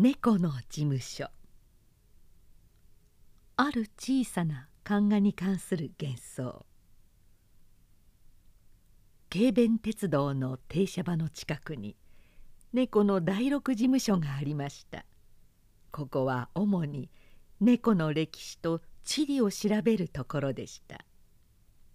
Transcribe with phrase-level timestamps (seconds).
[0.00, 1.26] 猫の事務所。
[3.56, 6.64] ある小さな漢画に関する幻想。
[9.28, 11.96] 軽便鉄道の停車場の近くに
[12.72, 15.04] 猫の第六事務所がありました。
[15.90, 17.10] ここは主に
[17.58, 21.04] 猫の歴史と地理を調べるところでした。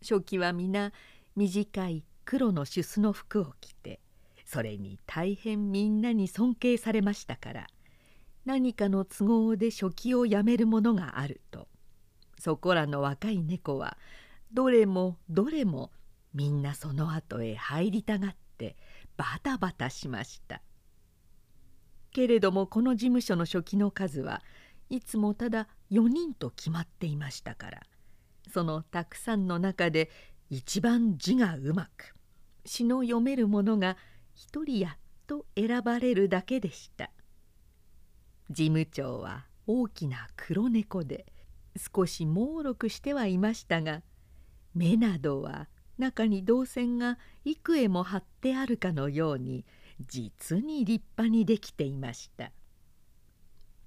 [0.01, 0.91] 初期は皆
[1.37, 4.01] 短い黒のシュスの服を着て
[4.43, 7.67] それに大変みんなに尊敬されましたから
[8.45, 11.67] 何かの都合で初期をやめるものがあると。
[12.39, 13.97] そこらの若い猫は
[14.51, 15.91] どれもどれも
[16.33, 18.75] みんなその後へ入りたがって
[19.15, 20.61] バタバタしました。
[22.11, 24.41] けれどもこの事務所の初期の数は
[24.89, 27.81] いつもただ4人と決まっていましたから
[28.51, 30.11] そのたくさんの中で
[30.49, 32.13] 一番字がうまく
[32.65, 33.97] 詩の読めるものが
[34.35, 37.09] 一人やっと選ばれるだけでした。
[38.53, 41.25] 事務長は大きな黒猫で
[41.95, 44.03] 少しもうろくしてはいましたが
[44.73, 49.65] 目などは中に銅線が幾重も貼ってあるかのように
[49.99, 52.51] 実に立派にできていました。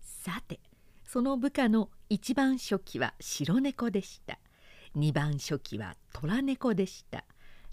[0.00, 0.60] さて
[1.04, 4.38] その部下の一番初期は白猫でした。
[4.94, 7.24] 二番初期は虎猫でした。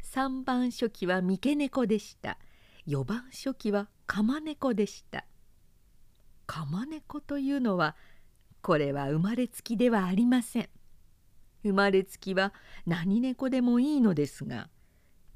[0.02, 2.38] 三番初期は三毛猫でした。
[2.86, 5.26] 四番初期は釜猫でした。
[6.54, 7.96] 釜猫というのは
[8.62, 10.70] これは生まれつきではありません
[11.64, 12.54] 生まれつきは
[12.86, 14.70] 何猫でもいいのですが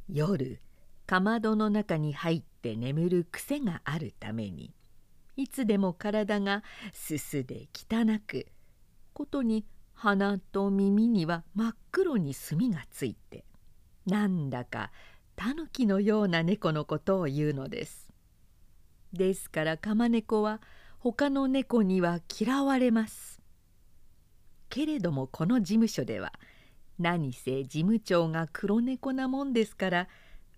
[0.07, 0.61] 夜
[1.07, 4.75] かまどの中に入って眠る癖があるために
[5.35, 6.61] いつでも体が
[6.93, 8.45] すすで汚く
[9.13, 13.43] ことに鼻と耳には真っ黒に墨がついて
[14.05, 14.91] なんだか
[15.35, 18.07] タヌキのような猫のことを言うのです。
[19.13, 20.61] ですからカマネコは
[20.99, 23.41] 他の猫には嫌われます。
[24.69, 26.33] けれどもこの事務所では
[26.99, 30.07] 何せ事務長が黒猫なもんですから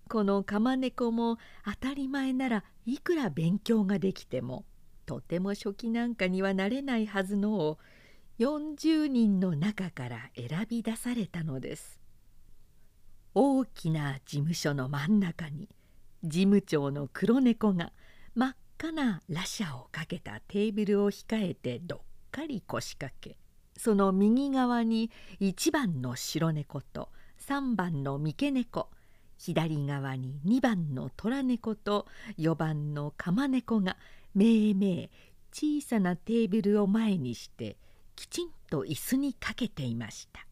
[0.08, 4.64] このカマネコも当たり前ならいくら勉強ができても
[5.06, 7.78] とても初期なんかにはなれないはずのを
[8.38, 12.00] 40人の中から選び出されたのです。
[13.34, 15.68] 大きな事務所の真ん中に
[16.24, 17.92] 事務長の黒猫が
[18.34, 21.98] 真っ赤なラシャをかけたテーブルを控えてどっ
[22.30, 23.36] かり腰掛け
[23.76, 27.10] その右側に1番の白猫と
[27.46, 28.88] 3番の三毛猫
[29.36, 32.06] 左側に2番の虎猫と
[32.38, 33.98] 4番の釜猫が
[34.34, 35.10] めいめい
[35.52, 37.76] 小さなテーブルを前にして
[38.16, 40.46] きちんと椅子にかけていました。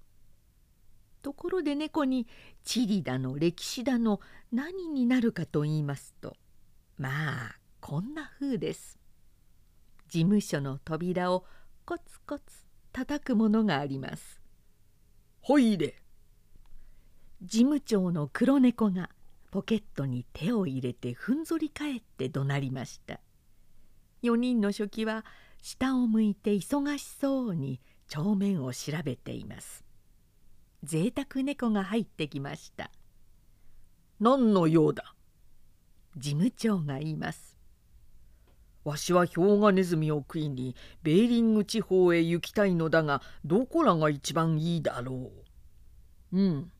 [1.22, 2.26] ところで猫に
[2.62, 4.20] 地理だの歴史だの
[4.52, 6.36] 何になるかと言いますと
[6.98, 7.08] ま
[7.52, 7.57] あ
[7.90, 8.98] こんな風です。
[10.10, 11.46] 事務所の扉を
[11.86, 12.44] コツコツ
[12.92, 14.42] 叩くものがあります。
[15.40, 15.96] ほいで
[17.40, 19.08] 事務長の黒猫が
[19.50, 23.20] ポケットに手を入れてふんぞり返って怒鳴りました。
[24.22, 25.24] 4人の書記は
[25.62, 29.82] 下を向いて忙しそうに帳面を調べています。
[30.84, 32.90] 贅沢猫が入ってきました
[34.20, 35.14] 何の用だ？
[36.18, 37.47] 事務長が言います
[38.88, 45.30] わしはヒョウガネズミを食いにベーリング地方へ行きたいのだがどこらが一番いいだろ
[46.32, 46.38] う？
[46.38, 46.72] うん。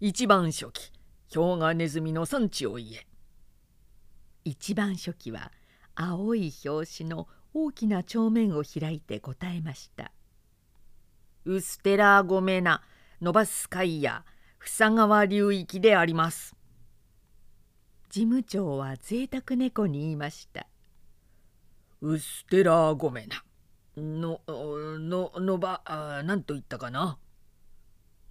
[0.00, 0.92] 一番初期
[1.28, 3.06] ヒョウガネズミの産地を言え。
[4.44, 5.50] 一番初期は
[5.94, 10.12] 青い表紙の大きな帳面を開いて答えました
[11.46, 12.82] 「ウステラーゴメナ
[13.20, 14.26] 伸ばす海や
[14.58, 16.54] 房川流域であります。
[18.10, 20.66] 事務長は贅沢猫に言いました。
[22.02, 23.44] うすてらごめな
[23.96, 27.18] のののばあなんと言ったかな？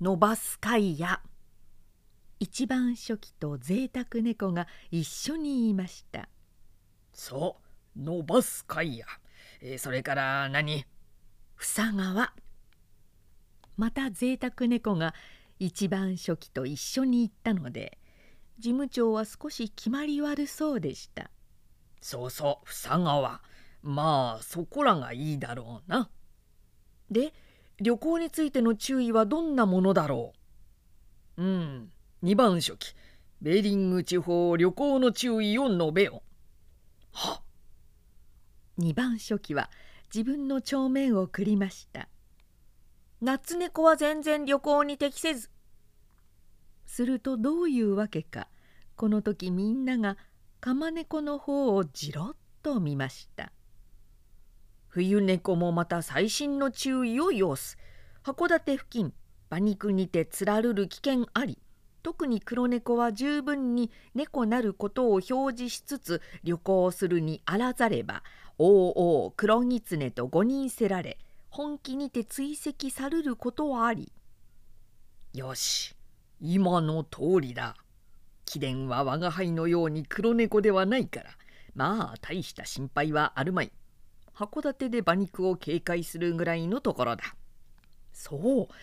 [0.02, 1.22] 伸ばす海や。
[2.40, 6.30] 一番初期と贅沢猫が一緒に言いました。
[7.12, 7.58] そ
[7.96, 8.00] う。
[8.02, 9.06] 伸ばす海や、
[9.62, 10.86] えー、それから何？
[11.58, 12.34] 房川
[13.76, 15.14] また贅沢猫が
[15.60, 17.98] 一番初期と一緒に行ったので
[18.58, 21.30] 事務長は少し決まり悪そうでした。
[22.02, 22.66] そうそう。
[22.66, 23.42] 房川
[23.82, 26.10] まあそこらがいいだろうな。
[27.10, 27.34] で
[27.82, 30.34] 旅行についての注意はどんなものだろ
[31.38, 31.44] う？
[31.44, 31.92] うん。
[32.24, 32.94] 2番初期。
[33.42, 36.24] ベーリング地方旅行の注意を述べよ。
[37.14, 37.42] は
[38.78, 39.70] 2番初期は
[40.14, 42.10] 自分の帳面を繰りました。
[43.22, 45.50] 夏猫は全然旅行に適せず。
[46.86, 48.50] するとどういうわけか。
[48.98, 50.18] この時みんなが
[50.60, 53.54] 釜猫の方をじろっと見ました。
[54.90, 57.78] 冬猫もまた細心の注意を要す。
[58.24, 59.14] 函館付近
[59.50, 61.58] 馬肉にてつらるる危険あり
[62.04, 68.24] 特に黒猫は十分に猫なることを表示しつつ旅行するにあらざれば
[68.58, 71.18] おうおう黒狐と五人せられ
[71.50, 74.12] 本気にて追跡さるることはあり。
[75.34, 75.96] よし
[76.40, 77.76] 今の通りだ。
[78.46, 81.30] 貴殿は我が輩のように黒猫ではないから
[81.76, 83.72] まあ大した心配はあるまい。
[84.40, 87.36] 函館で馬肉を警戒するぐらいのところだ。
[88.14, 88.74] そう。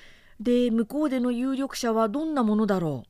[0.43, 3.05] で向こうでの有力者はどんなものだろ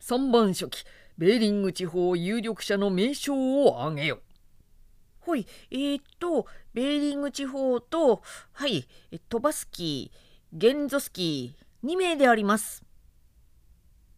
[0.00, 0.84] う？3番書記
[1.16, 4.18] ベーリング地方有力者の名称を挙げよ
[5.20, 8.20] ほいえー、っとベーリング地方と
[8.52, 8.88] はい
[9.28, 12.84] トバスキーゲンゾスキー2名であります。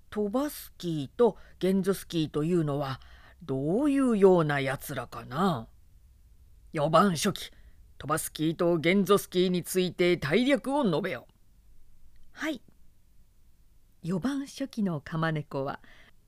[0.08, 2.98] トバスキーとゲンゾスキーというのは
[3.42, 5.68] どういうようなやつらかな？
[6.76, 7.50] 4番書記
[7.96, 11.26] トバスキーとゲンゾスキーについて大略を述べよ。
[12.32, 12.61] はい。
[14.05, 15.81] 4番書記のカマネコは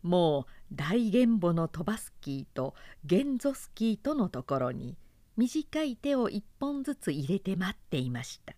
[0.02, 2.74] もう大玄母のトバスキーと
[3.04, 4.96] ゲンゾスキーとのところに
[5.36, 8.54] 短い手を一本ずつ入れて待っていました。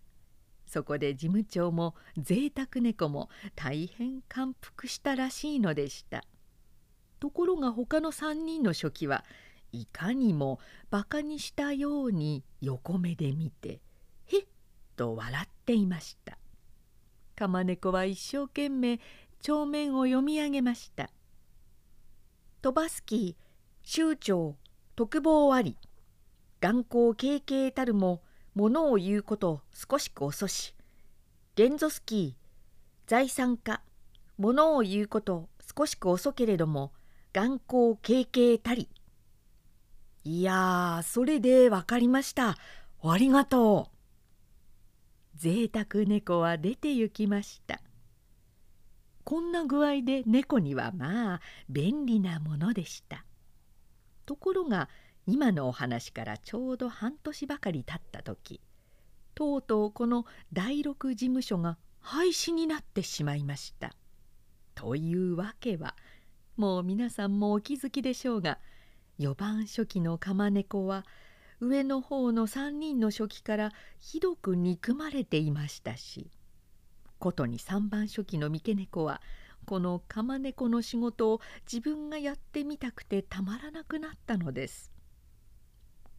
[0.65, 6.23] そこで事務長も贅沢猫も大変感服したらしいのでした。
[7.19, 9.25] ところが他の3人の書記は
[9.71, 10.59] いかにも
[10.89, 13.81] バカにしたように横目で見て
[14.27, 14.45] 「へっ」
[14.95, 16.37] と笑っていました。
[17.35, 18.99] 釜猫は一生懸命
[19.41, 21.09] 帳面を読み上げました
[22.61, 23.35] 「飛ばすき
[23.81, 24.55] 州長
[24.95, 25.77] 特防あり。
[26.61, 28.21] 眼光経験たるも
[28.53, 30.75] 物を言うこと少しく遅し
[31.55, 33.81] ゲンゾスキー財産家
[34.37, 36.93] 物を言うこと少しく遅けれども
[37.33, 38.89] 眼光経験たり」
[40.23, 42.57] いやそれで分かりました。
[43.03, 45.37] ありがとう。
[45.37, 47.81] 贅沢猫は出て行きました。
[49.23, 53.25] こんな具合で猫にはまあ便利なものでした。
[54.25, 54.89] ところが
[55.25, 58.61] 今のお話からちょうど半年ばかり経った時
[59.33, 63.95] とうとうこの第六事務所が廃止になってしまいました。
[64.75, 65.95] というわけは
[66.57, 68.59] もう皆さんもお気づきでしょうが
[69.21, 71.05] 4番初期の釜猫は
[71.59, 76.31] 上の方の3人の初期からひどく憎まれていましたし
[77.19, 79.21] ことに3番初期の三毛猫は
[79.65, 81.39] この釜猫の仕事を
[81.71, 84.91] 自分がやってみたくてたまらなくなったのです。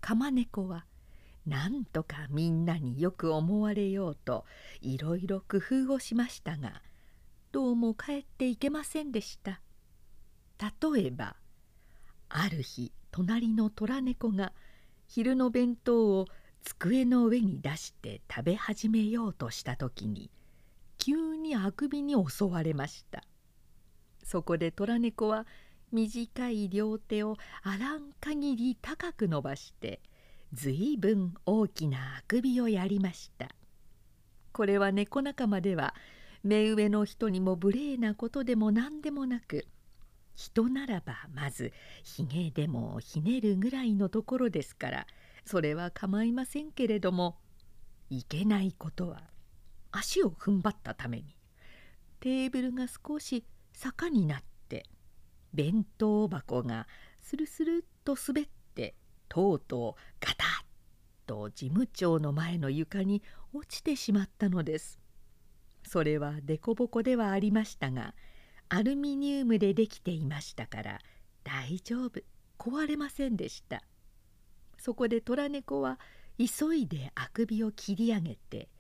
[0.01, 0.87] 釜猫は
[1.45, 4.45] なんとかみんなによく思われようと
[4.81, 5.57] いろいろ工
[5.89, 6.83] 夫をしましたが
[7.51, 9.61] どうも帰っていけませんでした。
[10.95, 11.35] 例えば
[12.35, 14.53] ある日隣の虎猫が
[15.07, 16.27] 昼の弁当を
[16.63, 20.31] 机の上に出して食べ始めようとした時に
[20.97, 23.23] 急にあくびに襲われました。
[24.25, 25.47] そこで虎猫は
[25.91, 30.01] 短い両手をあらん限り高く伸ばして
[30.55, 33.49] ずいぶん大きなあくびをやりました。
[34.53, 35.95] これは猫仲間では
[36.43, 39.67] 目上の人にも無礼なことでも何でもなく
[40.35, 45.07] 人ならばまずひげでもひねるぐらいのところですから
[45.45, 47.39] それは構いませんけれども
[48.11, 49.23] いけないことは
[49.91, 51.37] 足を踏ん張ったために
[52.21, 54.87] テーブルが少し坂になって
[55.53, 56.87] 弁当箱が
[57.21, 58.95] スルスルっと滑って
[59.29, 60.65] とうとうガタッ
[61.27, 64.99] と事務長の前の床に落ちてしまったのです。
[65.85, 68.15] それは凸凹ではありましたが
[68.75, 70.99] アルミニウムでできていましたから
[71.45, 72.23] 大丈夫。
[72.59, 73.83] 壊れませんでした。
[74.79, 76.01] そこで虎猫は
[76.39, 78.71] 急いであくびを切り上げて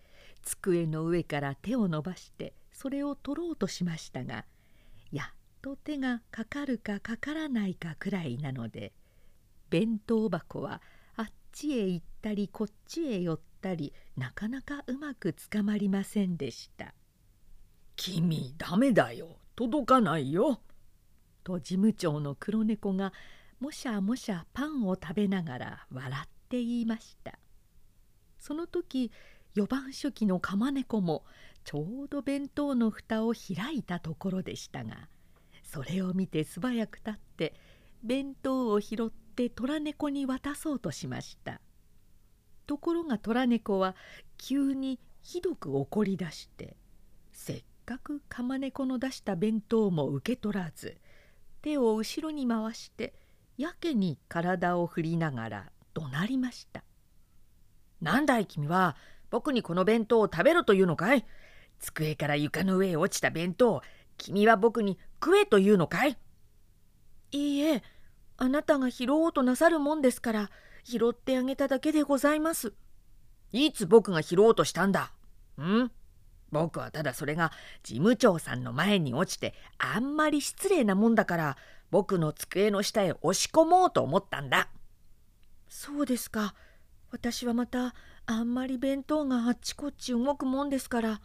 [0.41, 4.47] 机の上から手を伸ばしてそれを取ろうとしましたが
[5.13, 8.95] やっと手がかかるかかからないかくらいなので
[9.69, 10.81] 弁当箱は
[11.17, 16.95] あっちへ行ったりこっちへ寄ったりなかなかうまくつかまりませんでした。
[17.95, 19.42] 君ダメだよ。
[19.55, 20.61] 届かないよ。
[21.45, 23.13] と事務長の黒猫が
[23.61, 27.39] もしゃもしゃパンを食べながら笑って言いました。
[28.39, 29.13] その時
[29.55, 31.25] 4番初期の釜猫も
[31.65, 35.09] ちょうど弁当の蓋を開いたところでしたが
[35.63, 37.55] それを見て素早く立って
[38.03, 41.61] 弁当を拾って虎猫に渡そうとしました。
[42.67, 43.95] ところが虎猫は
[44.39, 46.77] 急にひどく怒り出して
[47.33, 50.97] せっかく釜猫の出した弁当も受け取らず
[51.61, 53.15] 手を後ろに回して
[53.59, 56.83] やけに体を振りながら怒鳴りました。
[58.01, 58.97] なんだい君は
[59.31, 61.25] 僕にこの弁当を食べろというのかい？
[61.79, 63.83] 机から床の上へ落ちた弁当
[64.17, 66.17] 君は僕に食えというのかい？
[67.33, 67.83] いいえ
[68.37, 70.51] あなたが拾おうとなさるもんですから
[70.85, 72.73] 拾ってあげただけでございます。
[73.53, 75.12] いつ僕が拾おうとしたんだ？
[75.61, 75.91] ん？
[76.53, 77.51] 僕はただそれが
[77.83, 81.57] 事務長さんの前に落ちてあんまり失礼なもんだから
[81.91, 84.69] 僕の机の下へ押し込もうと思ったんだ。
[85.69, 86.55] そうですか。
[87.11, 87.95] 私はまた
[88.27, 91.21] あんまり弁当があっちこっち動くもんですから。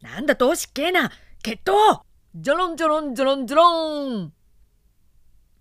[0.00, 1.10] なんだとしっけえな
[1.42, 2.00] 決闘
[2.34, 4.32] ジョロンジョロンジョロンジョロン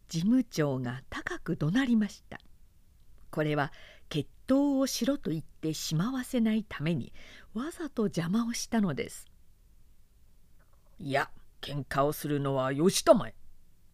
[0.08, 2.39] 事務長が高く怒鳴りました。
[3.32, 3.72] これは
[4.50, 7.13] 決闘をしろと言ってしまわせないために
[7.53, 9.27] わざと邪魔をしたのです。
[10.98, 11.29] いや
[11.62, 13.36] 喧嘩をするのはよしとまえ。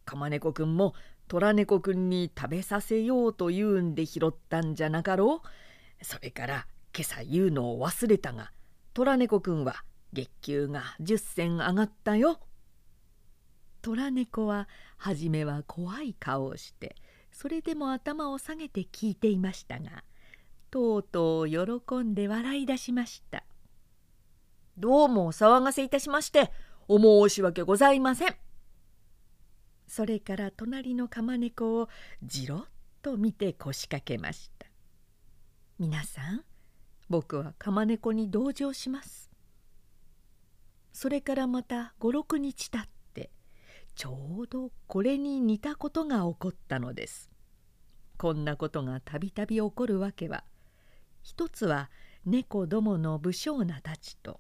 [0.06, 0.94] 釜猫くんも
[1.28, 8.52] 虎猫くんに食べさせようというんで拾ったんじゃなかろうそれから今朝言うのを忘れたが
[8.94, 9.84] 虎猫くんは
[10.14, 12.40] 月給が10銭上がったよ。
[13.82, 16.96] 虎猫は初めは怖い顔をして
[17.34, 20.06] それでも頭を下げて聞いていましたが
[20.76, 23.46] とうとう喜んで笑い出しました
[24.78, 26.52] 「どうもお騒がせいたしまして
[26.90, 28.36] お申し訳ございません」
[29.88, 31.88] それから隣の釜猫を
[32.22, 32.66] じろっ
[33.02, 34.68] と見て腰掛けました。
[35.80, 36.44] 皆さん
[37.08, 39.32] 僕は釜猫に同情します。
[40.92, 43.32] それからまた56日経って
[43.96, 47.32] ちょうどこれに似たことが起こったのです。
[48.18, 50.44] こんなことがたびたび起こるわけは
[51.26, 51.90] 一つは
[52.24, 54.40] 猫どもの不精なたちと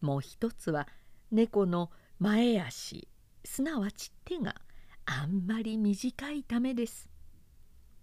[0.00, 0.86] もう一つは
[1.32, 3.08] 猫の前足
[3.44, 4.54] すなわち手が
[5.04, 7.10] あんまり短いためです。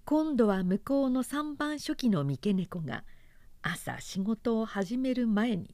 [0.03, 3.05] 今度は向こうの三番初期の三毛猫が
[3.61, 5.73] 朝仕事を始める前に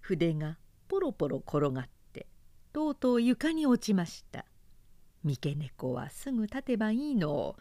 [0.00, 0.56] 筆が
[0.88, 2.26] ポロポロ転がって
[2.72, 4.46] とうとう床に落ちました。
[5.22, 7.30] 三毛猫はすぐ立てばいいの。
[7.30, 7.56] を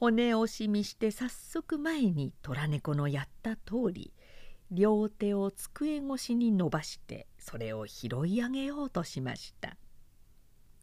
[0.00, 4.12] 骨押しみして早速前に虎猫のやった通り
[4.70, 9.76] 両手を机越しに伸ばしてそれを拾い上げようとしました。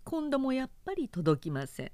[0.03, 1.91] 今度もやっぱり届きません。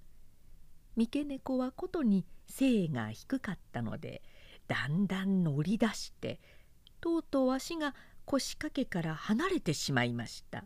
[0.96, 4.24] 三毛猫はことに背が低かったので
[4.68, 6.40] だんだん乗り出して
[7.02, 7.94] とうとう足が
[8.26, 10.66] 腰掛けから離れてしまいました。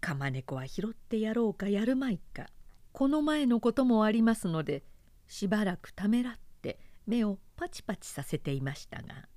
[0.00, 2.48] 釜猫は拾ってやろうかやるまいか
[2.90, 4.82] この前のこともありますので
[5.28, 9.28] しばらくためらって目をパチパチさせていましたが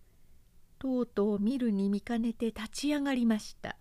[0.80, 3.78] とうとう見るに見かねて立ち上がりました。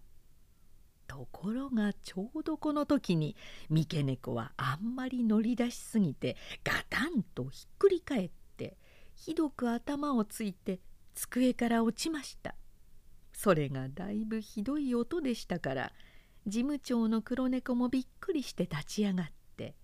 [1.07, 3.35] ところがちょうどこの時に
[3.69, 8.77] 三毛猫はあんまり乗り出しすぎてガタンとひっくり返って
[9.17, 10.79] ひどく頭をついて
[11.15, 12.55] 机から落ちました。
[13.33, 15.93] それがだいぶひどい音でしたから
[16.47, 19.27] 事務長の黒猫もびっくりして立ち上がっ
[19.57, 19.75] て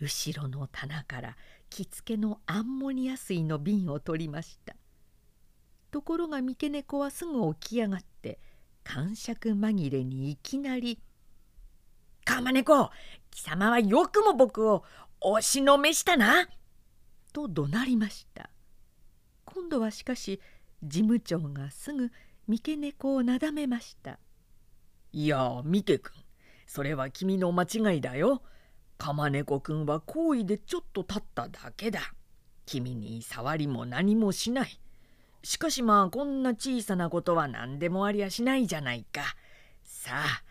[0.00, 1.36] 後ろの棚から
[1.74, 4.76] 着付けのアンモニア水の瓶を取りました
[5.90, 8.38] ところが三毛猫はすぐ起き上がって
[8.84, 11.00] 感触紛れにいきなり
[12.24, 12.90] 「釜猫
[13.32, 14.84] 貴様はよくも僕を
[15.20, 16.48] 押しのめしたな!」
[17.34, 18.50] と怒鳴りました
[19.44, 20.40] 今度はしかし
[20.84, 22.12] 事務長がすぐ
[22.46, 24.20] 三毛猫をなだめました
[25.12, 26.24] 「いや三毛くん
[26.68, 28.42] それは君の間違いだよ。
[28.98, 32.00] 釜猫くんは好意でちょっと立っただけだ。
[32.66, 34.80] 君に触りも何もしない。
[35.42, 39.22] しかしまあこんな小さなことは何でもありゃしないじゃないか。
[39.82, 40.42] さあ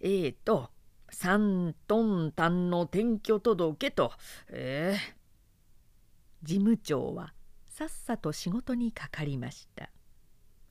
[0.00, 0.70] えーと
[1.10, 4.12] 三トンタンの転居届けと
[4.48, 7.34] ええー、事務長は
[7.68, 9.90] さっさと仕事にかかりました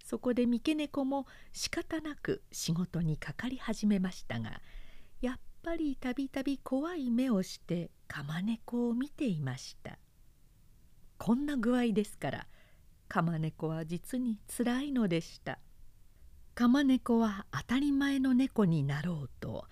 [0.04, 4.62] そこで三毛猫も仕方なく仕事にかかり始めましたが
[5.22, 10.00] やっぱりたびたび怖い目をして釜猫を見ていました。
[11.18, 12.48] こんな具合ですから
[13.08, 15.60] 釜猫は実につらいのでした。
[16.60, 19.64] 釜猫は当たり前の猫になろうと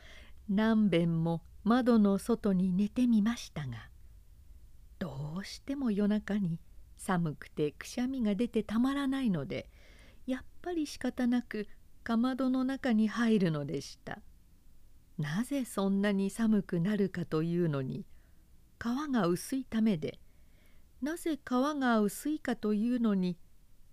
[0.48, 3.90] 何べんも窓の外に寝てみましたが
[4.98, 6.62] どうしても夜中に
[6.98, 9.70] 寒くてくしゃみが出てたまらないので
[10.26, 11.68] やっぱり仕方なく
[12.06, 14.20] かまどの中に入るのでした。
[15.18, 18.06] なぜそんなに寒くなるかというのに
[18.80, 20.20] 皮が薄いためで
[21.02, 23.38] なぜ皮が薄いかというのに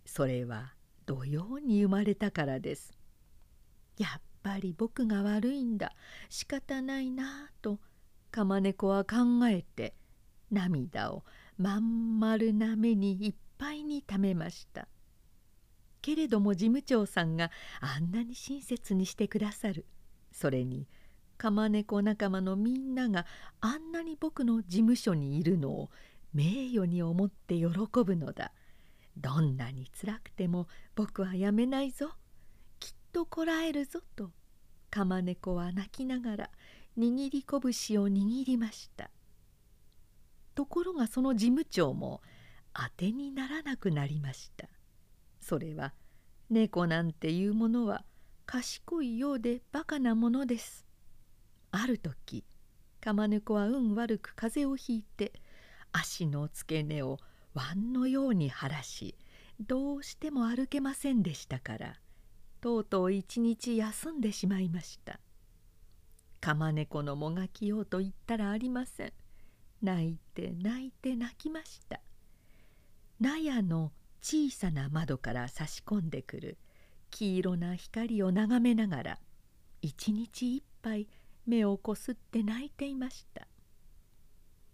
[0.05, 0.75] それは
[1.07, 2.95] 土曜に生まれたからです。
[3.99, 5.93] やっぱり僕が悪いんだ
[6.29, 7.79] 仕方ないなぁと
[8.31, 9.95] 釜猫は考えて
[10.51, 11.25] 涙を
[11.57, 14.89] まん丸な目にいっぱいにためました。
[16.03, 17.51] けれども事務長さんが
[17.81, 19.87] あんなに親切にしてくださる
[20.33, 20.87] それに
[21.37, 23.27] 釜猫仲間のみんなが
[23.61, 25.91] あんなに僕の事務所にいるのを
[26.33, 27.69] 名誉に思って喜
[28.05, 28.53] ぶのだ。
[29.17, 32.11] どんなに辛くても僕はやめないぞ。
[32.81, 34.31] きっとこらえるぞと。
[34.91, 36.51] 釜猫は泣きながら
[36.97, 39.11] 握り拳を握りました。
[40.55, 42.23] ところがその事務長も
[42.73, 44.69] 当てにならなくなりました。
[45.41, 45.95] それは
[46.51, 48.05] 猫なんていうものは
[48.47, 50.84] 賢いようでバカなものです。
[51.77, 52.45] ある時
[53.01, 55.33] 釜猫は運悪く風邪をひいて
[55.91, 57.19] 足の付け根を
[57.53, 59.17] 碗のように晴らし
[59.59, 61.95] どうしても歩けませんでしたから
[62.61, 65.19] とうとう一日休んでしまいました。
[66.41, 69.13] 釜猫のもがきようと言ったらありません。
[69.83, 72.01] 泣いて泣いて泣きました。
[73.21, 76.57] 納屋の小さな窓から差し込んでくる
[77.11, 79.19] 黄色な光を眺めながら
[79.83, 81.07] 一日いっぱい
[81.47, 83.47] 目をこすって泣いていました。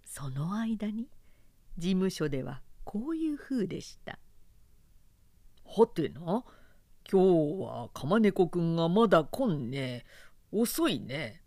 [0.05, 1.09] その間に
[1.79, 4.19] 事務所ではこういう風でした
[5.65, 6.45] 「はてな？
[7.11, 7.23] 今
[7.59, 10.05] 日は釜猫くんがまだ来んね。
[10.53, 11.43] 遅いね」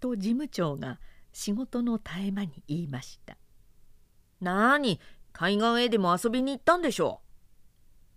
[0.00, 0.98] と事務長が
[1.32, 3.36] 仕事の絶え間に言いました
[4.40, 5.00] 「なに？
[5.32, 7.26] 海岸へでも遊びに行ったんでしょう」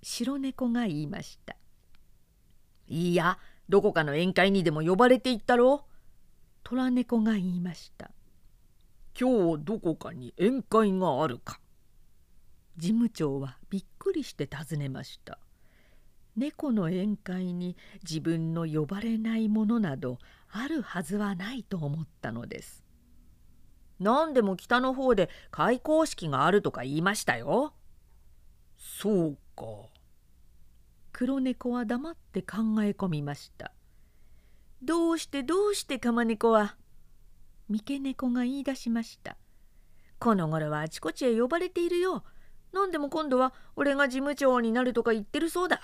[0.01, 1.55] 白猫が言いました
[2.87, 5.88] 「いやどこかの宴会にでも呼ばれて行ったろう」
[6.63, 8.11] 虎猫が言いました
[9.19, 11.59] 「今日どこかに宴会があるか」
[12.77, 15.39] 事務長はびっくりして尋ねました
[16.35, 22.83] 猫の宴会に自分の呼ばれないものなどあるはずはないと思ったのです
[23.99, 27.73] 何でも北の方で開校式があるとか言いましたよ。
[28.77, 29.65] そうか。
[31.11, 33.73] 黒猫は黙って考え込みました。
[34.81, 36.75] どうしてどうして釜猫は？
[37.67, 39.37] 三毛猫が言い出しました。
[40.19, 42.23] この頃はあちこちへ呼ばれているよ。
[42.71, 45.81] 何でも今度は俺が事務長になるとか言ってるそうだ。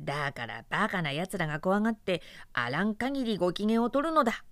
[0.00, 4.44] だからバカなやつらが怖がってあらん限りご機嫌を取るのだ。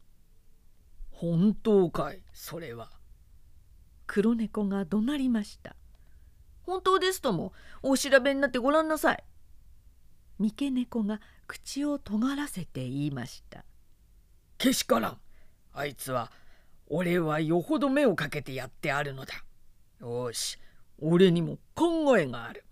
[1.10, 2.90] 本当かいそれは。
[4.06, 5.74] 黒猫が怒鳴りました。
[6.62, 9.24] 本当ですともお調べになってごらんなさい。
[10.38, 13.64] 三毛猫が口を尖らせて言いました。
[14.62, 15.18] けしからん。
[15.72, 16.30] あいつは
[16.86, 19.34] 俺はよほど目をかけてやってあるのだ。
[20.00, 20.56] よし
[21.00, 22.64] 俺にも考えがある。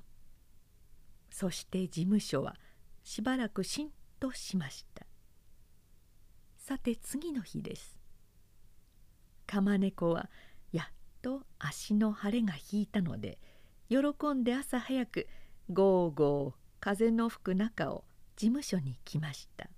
[1.33, 2.55] そして事務所は
[3.03, 5.05] しばらくしんとしました。
[6.59, 7.99] さて次の日です。
[9.49, 10.31] 釜猫は
[10.71, 10.87] やっ
[11.23, 13.41] と足の腫れが引いたので
[13.89, 13.99] 喜
[14.33, 15.27] んで朝早く
[15.69, 18.05] ゴーゴー風の吹く中を
[18.37, 19.69] 事務所に来ました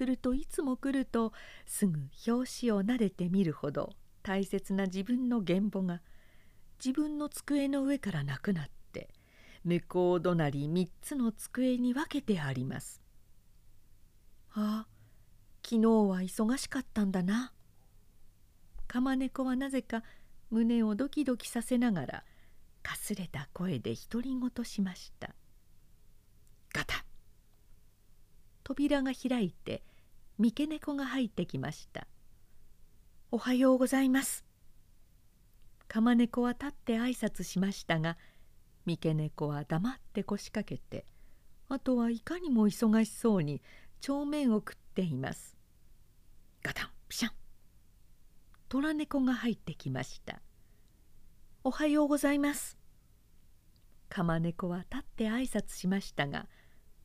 [0.00, 1.34] するといつも来ると
[1.66, 6.00] すぐ表紙を撫でてみるほど大切な自分の原簿が
[6.82, 9.10] 自分の机の上からなくなって
[9.62, 13.02] 向こう隣3つの机に分けてあります。
[14.54, 14.88] ああ
[15.62, 17.52] 昨日は忙しかったんだな。
[18.88, 20.02] 釜猫はなぜか
[20.48, 22.24] 胸をドキドキさせながら
[22.82, 25.34] かすれた声で独り言しました。
[26.72, 27.04] ガタ
[28.64, 29.82] 扉が開いて
[30.40, 32.06] 三毛猫が入ってきました
[33.30, 34.46] おはようございます。
[35.86, 38.16] 釜猫は立って挨拶しましたが
[38.86, 41.04] 三毛猫は黙って腰掛けて
[41.68, 43.60] あとはいかにも忙しそうに
[44.00, 45.58] 帳面を食っています。
[46.62, 47.32] ガタンピシャン。
[48.70, 50.40] 虎猫が入ってきました
[51.64, 52.78] おはようございます。
[54.08, 56.46] 釜猫は立って挨拶しましたが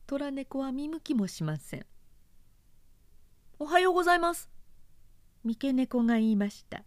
[0.06, 1.86] 虎猫は見向きもしません。
[3.58, 4.50] おはようございます。
[5.42, 6.82] 三毛猫が言いました。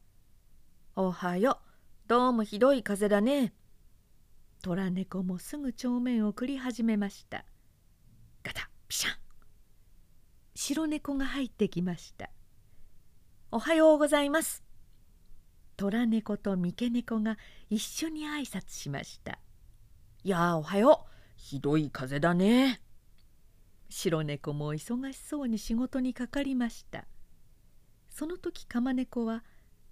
[0.95, 1.59] おはよ
[2.05, 2.07] う。
[2.07, 3.53] どうもひどい風だね。
[4.61, 7.43] 虎猫もすぐ帳面を繰り始めました。
[8.43, 9.13] ガタピシャン。
[10.53, 12.29] 白猫が入ってきました。
[13.51, 14.63] おはようございます。
[15.75, 17.39] 虎猫と三毛猫が
[17.71, 19.39] 一緒に挨拶しました。
[20.23, 21.11] い「やあおはよう。
[21.35, 22.79] ひどい風だね」
[23.89, 27.05] 白猫も忙しそうに仕事にかかりました。
[28.09, 29.43] その時釜猫は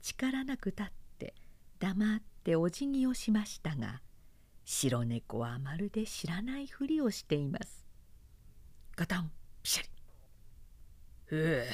[0.02, 0.86] 力なく立っ
[1.18, 1.34] て
[1.80, 4.02] 黙ってお辞儀をしましたが
[4.66, 7.86] 白猫はまるで知らないふりをしています。
[8.96, 9.32] ガタン
[9.64, 9.90] ピシャリ。
[9.90, 9.92] へ
[11.32, 11.68] え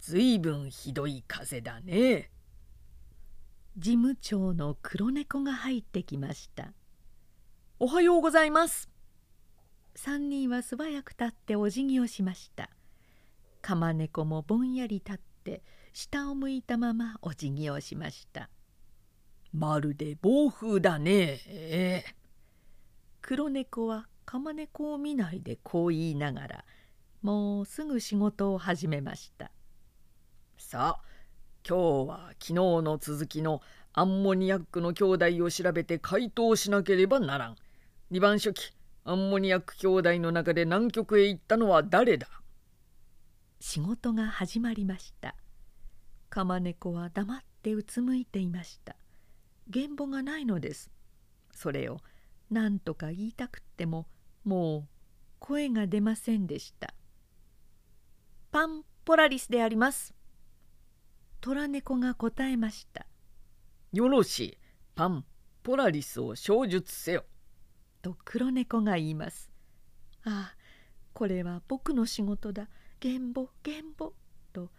[0.00, 2.30] ずいぶんひどい風だね。
[3.76, 6.72] 事務長の黒猫が入ってきました。
[7.78, 8.95] おはようございます
[9.96, 12.68] 三人は素早く立ってお辞儀をしました。
[13.62, 15.62] 釜猫もぼんやり立って
[15.94, 18.50] 下を向いたままお辞儀をしました。
[19.54, 22.04] まるで暴風だね。
[23.22, 26.64] 黒猫は釜猫を見ないでこう言いながら
[27.22, 29.50] もうすぐ仕事を始めました。
[30.58, 31.02] さあ
[31.66, 33.62] 今日は昨日の続きの
[33.94, 37.56] アンモニアックの兄弟を調べて回答しなければならん。
[38.12, 38.75] 2番書記
[39.08, 42.26] アンモニアック兄弟の中で南極へ行ったのは誰だ？
[43.60, 45.36] 仕事が始まりました。
[46.28, 48.96] 釜猫は黙ってうつむいていました。
[49.72, 50.90] 原簿がないのです。
[51.52, 51.98] それを
[52.50, 54.08] 何とか言いたくっても
[54.42, 54.88] もう
[55.38, 56.92] 声が出ませんでした。
[58.50, 60.16] パンポラリスであります。
[61.40, 63.06] 虎猫が答えました。
[63.92, 64.58] よろしい。
[64.96, 65.24] パン
[65.62, 67.24] ポラリスを証述せよ
[68.06, 69.50] と黒猫が言います。
[70.24, 70.56] ああ
[71.12, 72.68] これは僕の仕事だ
[73.02, 74.12] 原簿原簿
[74.52, 74.70] と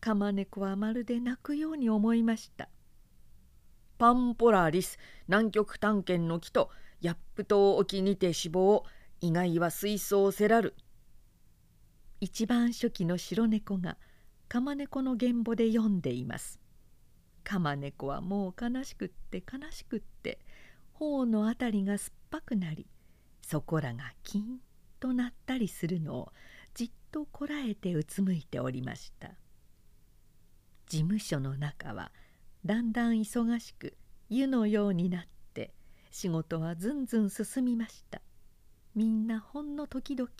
[0.00, 2.70] 釜猫はまるで泣くように思いました。
[3.98, 6.70] パンポラリス南極探検の木と
[7.02, 8.86] ヤップ島沖にて死亡
[9.20, 10.74] 意外は水槽セラル
[12.22, 13.98] 一番初期の白猫が
[14.48, 16.58] 釜猫の原簿で読んでいます。
[17.44, 20.38] 釜猫はもう悲しくって悲しくって
[21.00, 22.86] 頬のあたりが酸っぱくなり
[23.40, 24.58] そこらがキン
[25.00, 26.32] となったりするのを
[26.74, 29.30] じっとこらえてうつむいておりました。
[30.88, 32.12] 事務所の中は
[32.66, 33.96] だんだん忙しく
[34.28, 35.72] 湯のようになって
[36.10, 38.20] 仕事はずんずん進みました。
[38.94, 40.30] みんなほんの時々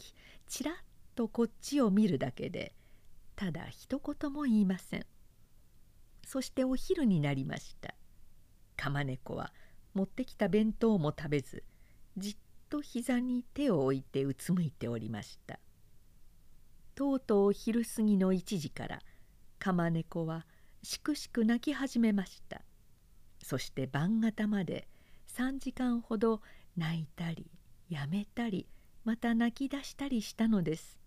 [0.46, 0.74] ちらっ
[1.14, 2.74] とこっちを見るだけで
[3.34, 5.06] ただ一言も言いません。
[6.26, 7.94] そしてお昼になりました。
[8.76, 9.54] 釜猫は
[9.94, 11.64] 持ってきた弁当も食べず
[12.16, 12.36] じっ
[12.68, 15.58] と膝に手を置いてうつむいておりました。
[16.94, 19.00] とうとう昼過ぎの1時から
[19.58, 20.46] 釜猫は
[20.82, 22.62] しくしく泣き始めました。
[23.42, 24.86] そして晩方まで
[25.28, 26.40] 3時間ほど
[26.76, 27.50] 泣いたり
[27.88, 28.66] やめたり
[29.04, 30.98] また泣き出したりしたのです。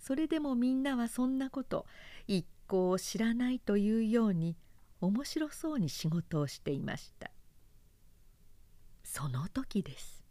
[0.00, 1.86] それでもみんなはそんなこと
[2.26, 4.56] 一向知らないというように
[5.00, 7.30] 面白そうに仕事をしていました。
[9.16, 10.24] その時です。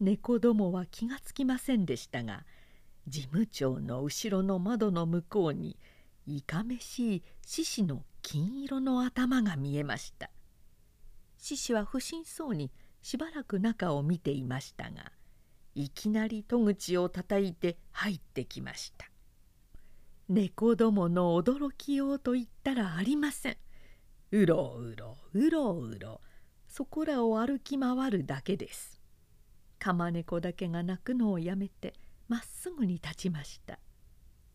[0.00, 2.44] 猫どもは気がつきませんでしたが
[3.06, 5.78] 事務長の後ろの窓の向こうに
[6.26, 10.28] いかめしい獅子の金色の頭が見えました。
[11.36, 15.12] 獅子は不審そうにしばらく中を見ていましたが
[15.76, 19.08] いきなり戸口をたたいて入ってきました。
[20.28, 23.56] 猫どもの驚きようと言ったらありません。
[24.32, 26.20] うろうろうろうろ。
[26.78, 29.00] そこらを歩き回るだけです。
[29.80, 31.92] 釜猫だけが泣くのをやめて
[32.28, 33.80] まっすぐに立ちました。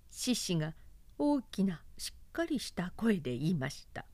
[0.09, 0.73] 獅子が
[1.17, 4.05] 大きなしっかりした声で言いました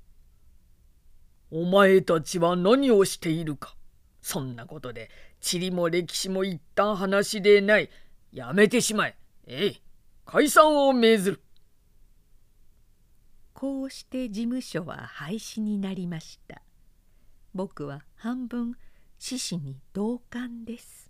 [1.53, 3.75] 「お前たちは何をしているか。
[4.23, 7.91] そんなことで地理も歴史も一旦話でない。
[8.31, 9.17] やめてしまえ。
[9.45, 9.81] ええ
[10.25, 11.41] 解散を命ずる」
[13.53, 16.63] こうして事務所は廃止になりました
[17.53, 18.75] 僕は半分
[19.17, 21.08] 獅子に同感です。